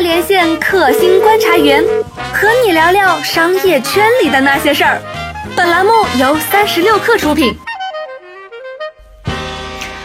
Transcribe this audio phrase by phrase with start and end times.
[0.00, 1.84] 连线可心观察员，
[2.32, 4.98] 和你聊聊商业圈里的那些事儿。
[5.54, 7.54] 本栏目由三十六氪出品。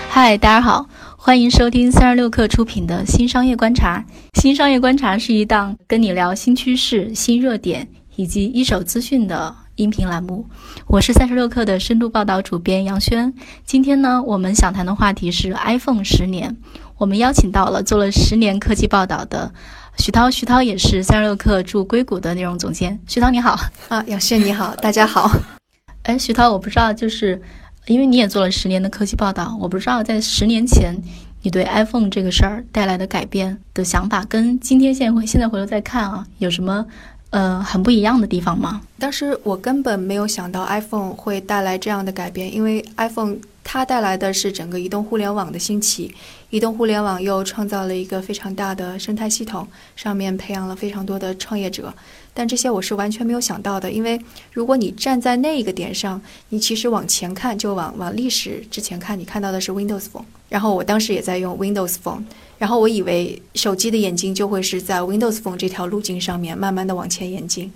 [0.10, 0.86] 嗨，大家好，
[1.16, 4.04] 欢迎收听三十六氪出品的新商业观察。
[4.34, 7.88] 新商业观察是一档跟你聊新趋势、新热点
[8.18, 10.46] 以及一手资讯的音频栏目。
[10.88, 13.34] 我是三十六氪的深度报道主编杨轩。
[13.66, 16.58] 今天呢，我们想谈的话题是 iPhone 十年。
[16.98, 19.54] 我们邀请到了做了十年科技报道的
[19.98, 23.00] 徐涛，徐涛也是三十六氪驻硅谷的内容总监。
[23.08, 25.32] 徐涛你好，啊，杨轩你好，大家好。
[26.04, 27.42] 哎，徐涛，我不知道，就是
[27.88, 30.96] 因为你也做了十年的科技报道，我不知道在十年前
[31.42, 36.86] 你对 iPhone 这个事儿带来的改变的想法，跟今天现在现在回头再看啊，有什么
[37.32, 38.82] 呃很不一样的地方吗？
[39.00, 43.38] 当时我根本没有想到 iPhone 会带来这样的改变，因为 iPhone。
[43.68, 46.14] 它带来的是整个移动互联网的兴起，
[46.56, 51.94] 移动互联网又创造了一个非常大的生态系统，上面培养了非常多的创业者。
[52.34, 54.18] 但这些我是完全没有想到的，因为
[54.54, 60.24] 如果你站在那一个点上，你其实往前看，就往往历史之前看，你看到的是 Windows Phone。
[60.48, 62.24] 然后我当时也在用 Windows Phone，
[62.58, 67.70] 然后我以为手机的眼睛就会是在 Windows Phone 这条路径上面慢慢的往前演进，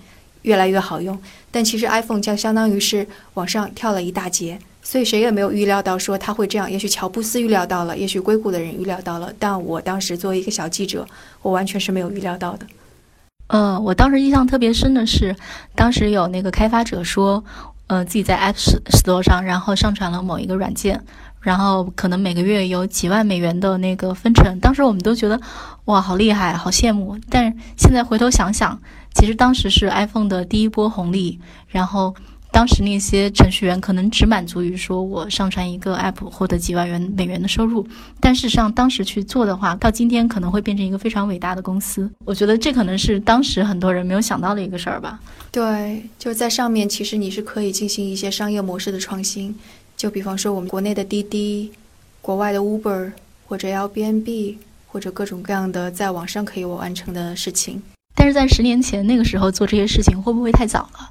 [0.43, 1.19] 越来越好用。
[1.51, 4.57] 但其实 iPhone 就相当于是往上跳了一大截。
[4.81, 6.71] 所以谁也没有预料到说他会这样。
[6.71, 11.05] 也许乔布斯预料到了，也许硅谷的人预料到了，但我当时作为一个小记者，
[11.41, 12.65] 我完全是没有预料到的。
[13.47, 15.35] 呃，我当时印象特别深的是，
[15.75, 17.43] 当时有那个开发者说，
[17.87, 21.03] 呃，自己在 App Store 上，然后上传了某一个软件，
[21.41, 24.59] 然后可能每个月有几万美元的那个分成。
[24.59, 25.39] 当时我们都觉得，
[25.85, 27.17] 哇，好厉害，好羡慕。
[27.29, 28.79] 但现在回头想想，
[29.13, 32.15] 其实当时是 iPhone 的第一波红利，然后。
[32.51, 37.87] 当时那些程序员可能只满足于说我上传一个 app 获得几万元美元的收入，
[38.19, 42.09] 但事实上当时去做的话，到今天可能会变成一个非常伟大的公司。
[42.25, 45.19] 我觉得这可能是当时很多人没有想到的一个事儿吧。
[45.51, 49.55] 对，就在上面，其实你是可以进行一些商业模式的创新，
[49.95, 51.71] 就比方说我们国内的滴滴，
[52.21, 53.11] 国外的 Uber
[53.47, 54.57] 或者 Airbnb
[54.87, 57.81] 或者各种各样的在网上可以完成的事情。
[58.15, 61.09] 但是在十年前那个时候做这些事情会不会太早了？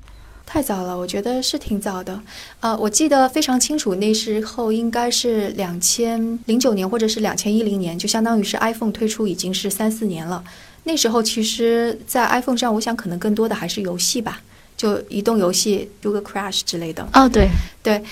[0.51, 2.19] 太早了，我觉得是挺早的。
[2.61, 10.43] 呃，我记得非常清楚，那时候应该是两千零九年或者是两千一零年，就相当于是 iPhone 推出已经是三四年了。
[10.85, 14.41] 那时候其实，在 iPhone 上，我想可能更多的还是游戏吧，
[14.75, 17.07] 就移动游戏，如个 Crash 之类的。
[17.13, 17.51] 哦，对
[17.83, 18.03] 对。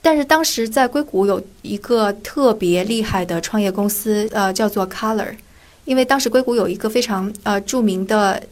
[0.00, 5.34] 但是当时在硅谷有一个特别厉害的创业公司，呃，叫做 Color，
[5.84, 8.42] 因为当时硅谷有一个非常呃著名的。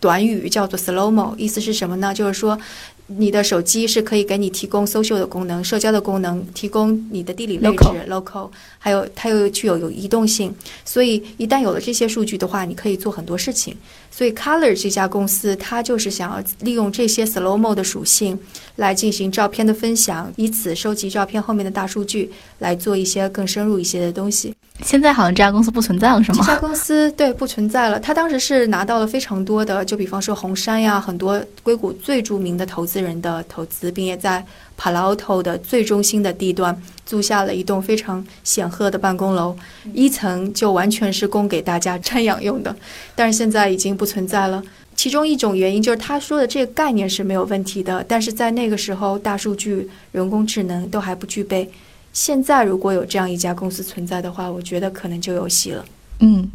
[0.00, 2.12] 短语叫做 slow mo，意思是什么呢？
[2.14, 2.58] 就是说，
[3.06, 10.54] 你的手机是可以给你提供 social 的功能、社交的功能，提供你的地理位置 local，还有它又具有有移动性。
[10.86, 13.76] 所以一旦有了这些数据的话，你可以做很多事情。
[14.10, 18.38] 所以 Color 这家公司，它就是想要利用这些 slow mo 的属性
[18.76, 24.54] 来进行照片的分享，以此收集照片后面的大数据，来做一些更深入一些的东西。
[24.84, 26.38] 现在好像这家公司不存在了，是吗？
[26.40, 27.98] 这家公司对不存在了。
[27.98, 34.44] 他当时是拿到了非常多的，就比方说红杉呀，很多硅谷最著名的投资人的投资，并且在
[34.78, 39.56] Palo Alto 的最中心的地段租下了一栋非常显赫的办公楼，
[39.92, 42.74] 一层就完全是供给大家瞻仰用的。
[43.14, 44.62] 但是现在已经不存在了。
[44.96, 51.70] 其中一种原因就是他说的这个概念是没有问题的，但是在那个时候，大数据、人工智能都还不具备。
[52.12, 55.84] 现在如果有这样一家公司存在的话，我觉得可能就有戏了。
[56.22, 56.46] 嗯，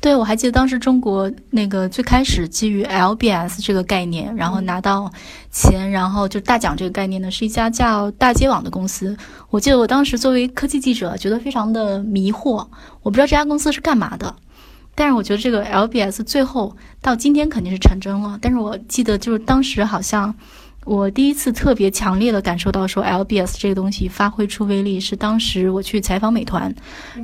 [0.00, 5.12] 对，我还记得当时中国那个最开始基于 LBS 这个概念，然后拿到
[5.50, 9.14] 钱，然后就大奖这个概念呢，是一家叫大街网的公司。
[9.50, 12.66] 我记得我当时作为科技记者，觉得非常的迷惑，
[13.02, 14.34] 我不知道这家公司是干嘛的。
[14.94, 18.38] 但是我觉得这个 LBS 最后到今天肯定是成真了。
[18.40, 20.34] 但是我记得就是当时好像。
[20.84, 26.74] 我第一次特别强烈的感受到说，LBS 这个东西发挥出威力，是当时我去采访美团，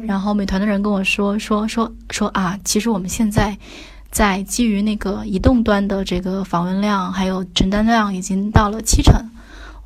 [0.06, 3.56] 然后美团的人跟我说说说说啊，其实我们现在
[4.10, 9.14] 在基于那个移动端的这个访问量还有承担量已经到了七成。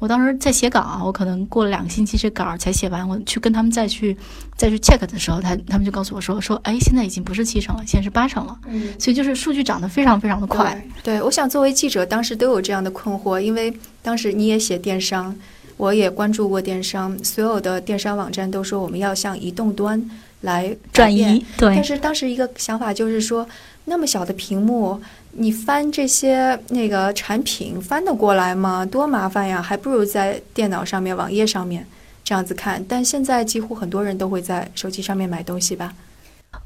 [0.00, 3.06] 我当时在写稿，我可能过了两个星期这稿才写完。
[3.06, 4.16] 我去跟他们再去
[4.56, 8.58] 再去 check 的时候，他他们就告诉我说说，哎，现在已经不是七成了，现在是八成了。
[8.66, 10.82] 嗯，所以就是数据涨得非常非常的快。
[11.02, 15.36] 对，我想作为记者，当时都有这样的困惑，因为当时你也写电商，
[15.76, 20.02] 我也关注过电商，所有的电商网站都说我们要向移动端
[20.40, 21.44] 来转移。
[21.58, 23.46] 对，但是当时一个想法就是说，
[23.90, 25.02] 那么小的屏幕。
[25.32, 28.86] 你翻这些那个产品翻得过来吗？
[28.86, 29.60] 多麻烦呀！
[29.60, 31.84] 还不如在电脑上面、网页上面
[32.24, 32.84] 这样子看。
[32.88, 35.92] 但现在几乎很多人都会在手机上面买东西吧？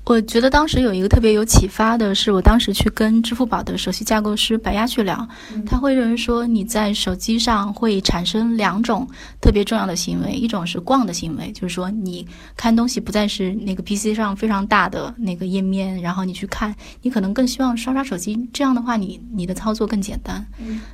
[0.04, 5.26] 我觉得当时有一个特别有启发的是，我当时去跟支付宝的首席架构师白鸭去聊，
[5.64, 9.08] 他会认为说你在手机上会产生两种
[9.40, 20.44] 特别重要的行为，一种是逛的行为，就是说你看东西不再是那个 PC 上非常大的那个页面，然后你去看，你可能更希望刷刷手机，这样的话你你的操作更简单。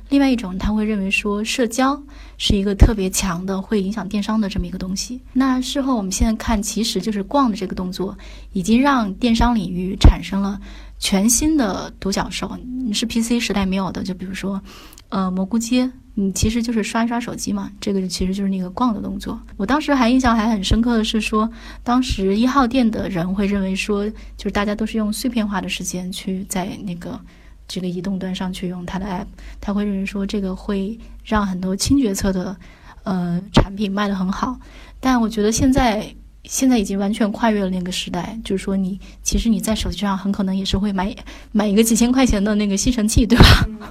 [0.07, 2.01] 另外一种他会认为说社交
[2.37, 5.19] 是一个特别强的会影响电商的这么一个东西。
[5.33, 8.17] 那事后我们现在看，其实就是逛的这个动作
[8.53, 10.59] 已经让电商领域产生了
[10.99, 12.57] 全新的独角兽，
[12.93, 14.03] 是 PC 时代没有的。
[14.03, 14.61] 就比如说，
[15.09, 19.39] 呃，蘑菇街，你其实就是刷一刷手机嘛，这个其实就是那个逛的动作。
[19.57, 21.49] 我当时还印象还很深刻的是说，
[21.83, 27.19] 当时一号店的人会认为说，就是大家都是用碎片化的时间去在那个
[27.67, 29.25] 这个移动端上去用它的 app，
[29.59, 32.55] 他会认为说这个会让很多轻决策的
[33.03, 34.59] 呃产品卖得很好。
[34.99, 36.13] 但我觉得现在。
[36.43, 41.15] 现在已经完全跨越了那个时代，就是说，你其实你在手机上很可能也是会买
[41.51, 43.43] 买一个几千块钱的那个吸尘器，对吧？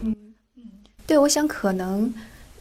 [0.02, 0.14] 嗯
[0.56, 0.64] 嗯，
[1.06, 2.12] 对，我想可能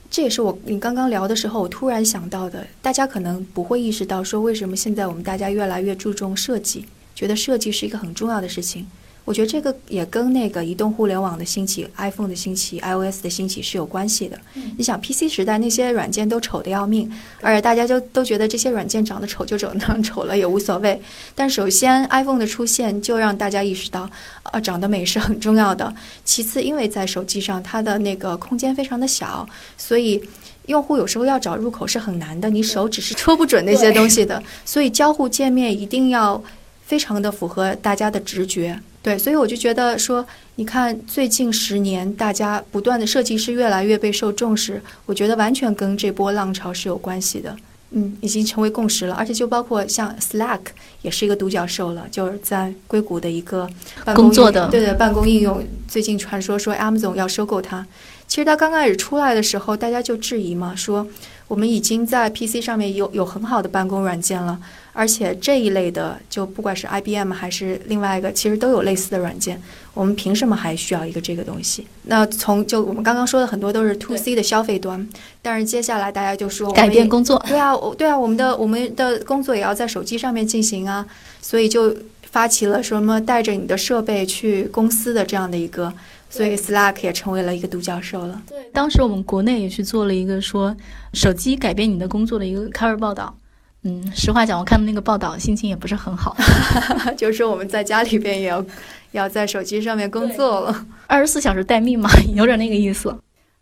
[0.09, 2.65] 这也是我你刚刚聊的时候，我突然想到的。
[2.81, 8.87] 大家可能不会意识到，说为什么现在我们大家越来越注重设计，觉得设计是一个很重要的事情。
[9.29, 14.35] 我觉得这个也跟那个移动互联网的兴起、iPhone 的兴起、iOS 的兴起是有关系的。
[14.75, 17.07] 你想，PC 时代那些软件都丑的要命，
[17.39, 20.99] 而且大家就都觉得这些软件长得丑就长得 丑了也无所谓。
[21.35, 24.09] 但首先，iPhone 的出现就让大家意识到，
[24.51, 25.93] 呃，长得美是很重要的。
[26.25, 29.47] 其次，因为在手机上它的那个空间非常的小，
[29.77, 30.19] 所以
[30.65, 34.41] 用户有时候要找入口是很难的，你手指是戳不准那些东西的。
[34.65, 36.41] 所以交互界面一定要
[36.89, 38.79] 非常的符合大家的直觉。
[39.03, 40.25] 对，所以我就觉得说，
[40.55, 47.55] 你看最近十年，大家不断的设计师越来越备受重视，我觉得完全跟这波浪潮是有关系的。
[47.91, 50.59] 嗯，已经成为共识了，而且就包括像 Slack
[51.01, 53.69] 也是一个独角兽了，就是在硅谷的一个
[54.15, 55.63] 工作的对对办公应用。
[55.87, 57.85] 最近传说说 Amazon 要收购它，
[58.29, 61.05] 其实它刚开始出来的时候，大家就质疑嘛，说
[61.47, 64.57] 我们已经在 PC 上面有有很好的办公软件了。
[64.93, 69.61] 而且这一类的，就不管是 IBM 还是另外一个，其实都有类似的软件。
[69.93, 71.87] 我们凭什么还需要一个这个东西？
[72.03, 75.07] 那从就我们刚刚说的很多都是 To C 的消费端，
[75.41, 77.43] 但是接下来大家就说改变工作。
[77.47, 81.05] 对啊，对啊，我们的我们的工作也要在手机上面进行啊，
[81.41, 81.95] 所以就
[82.29, 85.93] 发起了什么带着你的设备去公司的这样的一个，
[86.29, 88.41] 所以 Slack 也成为了一个独角兽了。
[88.47, 90.75] 对，当时我们国内也去做了一个说
[91.13, 93.35] 手机改变你的工作的一个 cover 报道。
[93.83, 96.35] 嗯，实话讲，我看到那个报道，心情也不是很好。
[97.17, 98.65] 就是说，我们在家里边也要
[99.13, 103.15] 要在手机上面工作了，二十四小时待命嘛，有点那个意思。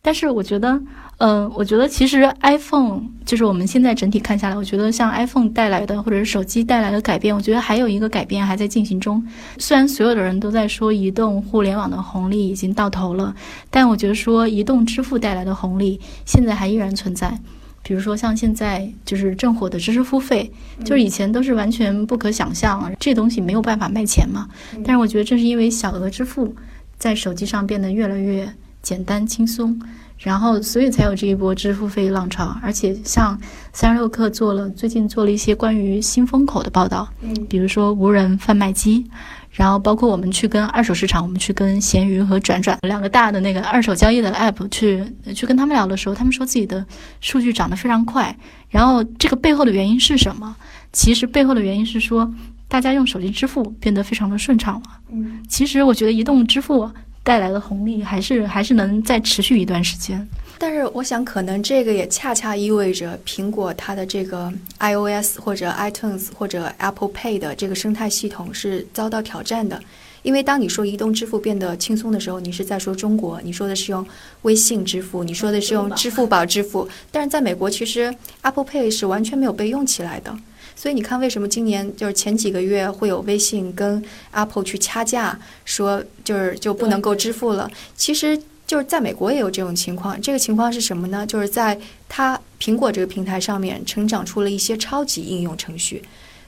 [0.07, 0.81] 但是我觉得，
[1.17, 9.21] 嗯，我觉得其实 iPhone 就是我们现在整体看下来，我觉得像 iPhone 带来的或者是手机带来的改变，我觉得还有一个改变还在进行中。
[9.57, 13.35] 虽然所有的人都在说移动互联网的红利已经到头了，
[13.69, 17.37] 但我觉得说移动支付带来的红利现在还依然存在。
[17.83, 20.49] 比如说像现在就是正火的知识付费，
[20.85, 24.47] 就是以前都是完全不可想象，这东西没有办法卖钱嘛。
[24.85, 26.55] 但是我觉得正是因为小额支付
[26.97, 28.47] 在手机上变得越来越
[28.87, 29.77] 简单轻松，
[30.17, 32.57] 然后所以才有这一波支付费浪潮。
[32.63, 33.37] 而且像
[33.73, 37.05] 三十六氪做了最近做了一些关于新风口的报道，
[37.49, 39.05] 比如说无人贩卖机。
[39.51, 45.03] 然后包括我们去跟二手市场，我们去跟闲鱼和转转两个大的那个二手交易的 app 去
[45.35, 46.85] 去跟他们聊的时候，他们说自己的
[47.19, 48.37] 数据涨得非常快。
[48.69, 50.55] 然后这个背后的原因是什么？
[50.93, 52.31] 其实背后的原因是说，
[52.69, 54.83] 大家用手机支付变得非常的顺畅了。
[55.11, 56.87] 嗯，其实我觉得移动支付
[57.27, 60.25] 带来的红利还是还是能再持续一段时间。
[60.57, 69.77] 但是我想，可能这个也恰恰意味着苹果它的这个 iOS 或者 iTunes 或者 Apple Pay 的这个生态系统是遭到挑战的。
[70.23, 74.05] 因为当你说移动支付变得轻松的时候，你是在说中国，你说的是用
[74.43, 76.87] 微信支付，你说的是用支付宝支付。
[77.11, 80.33] 但是在美国，其实 Apple Pay 是完全没有被用起来的。
[80.77, 87.69] 所以你看，为什么今年就是前几个月会有微信跟 Apple 去掐架，说就是就不能够支付了？
[87.97, 88.41] 其实。
[88.67, 91.25] 就是在美国也有这种情况，这个情况是什么呢？
[91.25, 91.79] 就是在
[92.09, 96.03] 它苹果这个平台上面成长出了一些超级应用程序，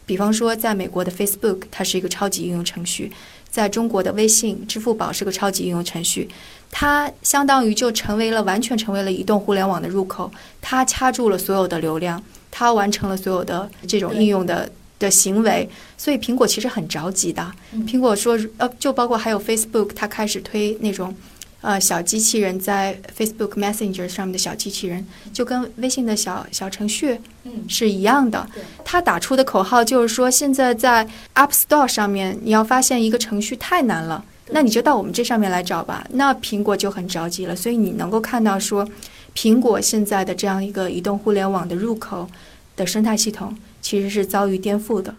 [0.05, 3.09] 比方说在美国的 Facebook，它是一个超级应用程序；
[3.49, 6.27] 在中国的微信、支付宝是个超级应用程序，
[6.69, 12.21] 它相当于就成为了完全成为了移动互联网的入口，它掐住了所有的流量，
[12.51, 17.51] 它完成了所有的这种应用的的行为，所以苹果其实很着急的。
[17.87, 21.15] 苹果说，呃，就包括还有 Facebook，它开始推那种。
[21.61, 28.63] 呃小机器人在 Facebook Messenger 上面的小机器人，就跟微信的小小程序嗯，是一样的对。
[28.85, 36.07] 他打出的口号就是说，现在在 App Store 上面，你要发现一个程序太难了，那你就到我们这上面来找吧。
[36.11, 38.87] 那苹果就很着急了，所以你能够看到说，
[39.35, 42.29] 苹果现在的这样一个移动互联网的入口
[42.75, 45.13] 的生态系统，其实是遭遇颠覆的。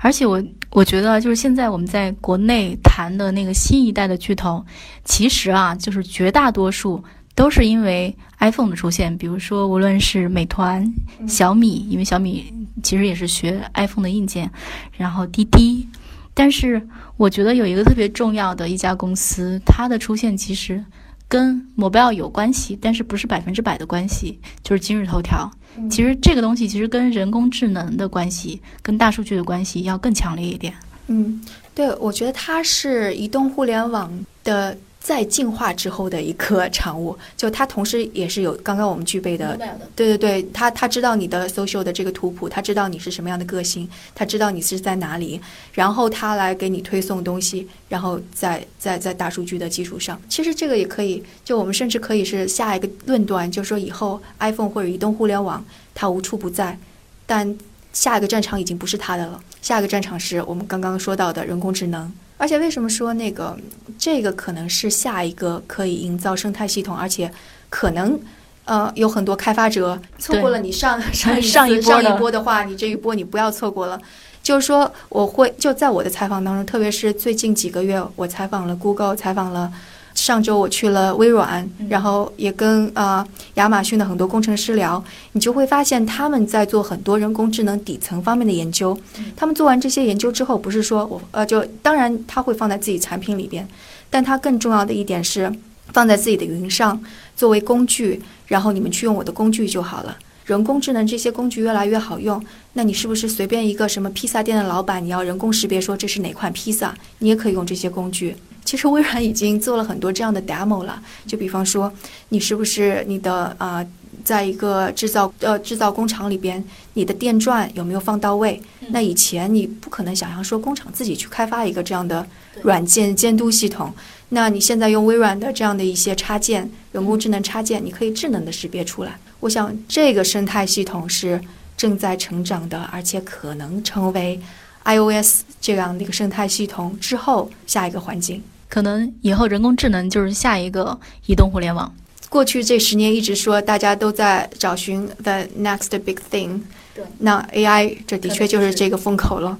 [0.00, 4.64] 而且我我觉得，就是现在我们在国内谈的那个新一代的巨头，
[5.04, 7.02] 其实啊，就是绝大多数
[7.34, 9.16] 都是因为 iPhone 的出现。
[9.16, 10.92] 比如说，无论是美团、
[11.28, 12.52] 小米，因为小米
[12.82, 14.50] 其实也是学 iPhone 的硬件，
[14.96, 15.86] 然后滴滴。
[16.34, 16.80] 但是
[17.16, 20.84] 我觉得有一个特别重要的一家公司，它的出现其实
[21.28, 25.50] 跟 mobile 有关系，但是不是百分之百的关系，就是今日头条。
[25.90, 30.74] 其实这个东西其实跟人工智能的关系、跟大数据的关系要更强烈一点。
[31.06, 31.40] 嗯，
[31.74, 34.10] 对，我觉得它是移动互联网
[34.42, 34.76] 的
[35.08, 39.58] 再进化之后的一个产物，就它同时也是有刚刚我们具备的，
[39.96, 45.40] 对对对，它它知道你的 social 的这个图谱，它知道你是什么样的个性，它知道你是在哪里，
[45.72, 56.78] 然后它来给你推送东西，然后在在在大数据的基础上，其实这个也可以，就我们甚至可以是下一个论断，就是说以后 iPhone 或者移动互联网它无处不在，
[57.24, 57.56] 但
[57.94, 62.12] 下一个战场已经不是它的了，下一个战场是我们刚刚说到的人工智能。
[62.38, 63.54] 而且为什么说那个
[63.98, 67.30] 这个可能是下一个可以营造生态系统，而且
[67.68, 68.18] 可能
[68.64, 74.00] 呃有很多开发者错过了你上上一次上一波上一波的话，你这一波你不要错过了。
[74.40, 79.70] 就是说，我会就在我的采访当中，特别是最近几个月，我采访了 Google，采访了
[80.18, 88.98] 上周我去了微软，然后也跟呃亚马逊的很多工程师聊，你就会发现他们在做很多人工智能底层方面的研究。
[89.36, 93.66] 他们做完这些研究之后，不是说我呃就当然他会放在自己产品里边，
[94.10, 95.50] 但它更重要的一点是
[95.92, 97.00] 放在自己的云上
[97.36, 100.16] 作为工具，然后你们去用我的工具就好了。
[100.44, 108.34] 人工智能这些工具越来越好用，那你是不是随便一个什么披萨店的老板，你要人工识别说这是哪款披萨，你也可以用这些工具。
[108.68, 111.90] 其实微软已经做了很多这样的 demo 了，就比方说
[112.28, 113.82] 你是不是你的啊、
[114.22, 118.60] 在一个制造呃制造工厂里边，你的电钻有没有放到位？
[118.90, 122.26] 那以前你不可能想象说工厂自己去开发一个这样的
[122.60, 123.90] 软件监督系统。
[124.28, 129.18] 那你现在用微软的这样的一些插件，人工智能插件，你可以智能的识别出来。
[129.40, 131.40] 我想这个生态系统是
[131.74, 134.38] 正在成长的，而且可能成为
[134.84, 138.42] iOS 这样的一个生态系统之后下一个环境。
[138.68, 141.92] 可能以后人工智能就是下一个移动互联网。
[142.28, 146.60] 过去这十年一直说大家都在找寻 the next big thing，
[146.94, 149.58] 对，那 AI 这的确就是这个风口了。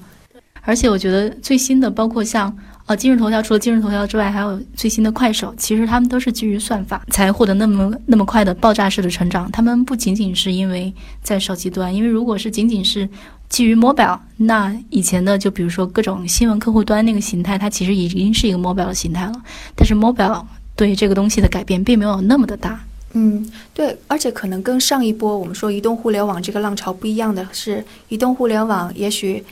[0.61, 9.49] 而且我觉得最新的，包括像呃今日头条，除了今日头条之外，还有最新的快手，其实他们都是基于算法才获得那么那么快的爆炸式的成长。
[9.51, 13.09] 他们不仅仅是因为在手机端，因为如果是仅仅是
[13.49, 19.33] 基于 mobile，那以前的就比如说各种新闻客户端那个形态，它其实已经是一个 mobile 的形态了。
[19.75, 22.79] 但是 mobile 对这个东西的改变并没有那么的大。
[23.13, 29.43] 嗯，对，而且可能跟上一波我们说移动互联网这个浪潮不一样的是，移动互联网也许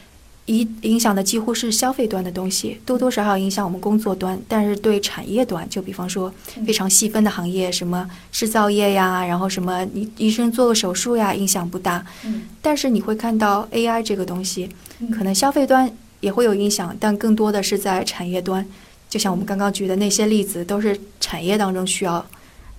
[0.47, 6.33] 影影响的几乎是消费端的东西，多多少少影响我们工作端，但是对产业端，就比方说
[6.65, 12.05] 非常细分的行业，什么制造业呀，然后什么医医生做个手术呀，影响不大。
[12.25, 14.69] 嗯，但是你会看到 AI 这个东西，
[15.11, 18.65] 可能消费端也会有影响，但更多的是在产业端。
[19.09, 22.27] 就像我们刚刚举的那些例子，都是产业当中需要对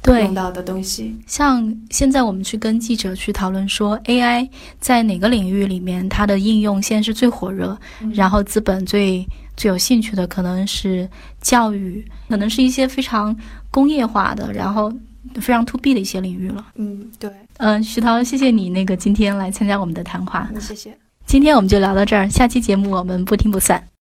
[0.05, 1.17] 用，到的东西。
[1.26, 4.49] 像现在我们去跟记者去讨论说 AI
[4.81, 7.78] 在哪个领域里面它的应用现在是最火热，
[8.14, 9.26] 然后资本最
[9.57, 11.09] 最有兴趣的可能是
[11.40, 13.37] 教育，可能是一些非常
[13.71, 14.93] 工业化的，然后
[15.35, 16.64] 非常 to B 的一些领域了。
[16.76, 20.97] 嗯，对，嗯，徐涛，谢谢你那个今天来参加我们的谈话，嗯，谢谢。
[21.26, 23.88] 今天我们就聊到这儿，下期节目我们不听不散。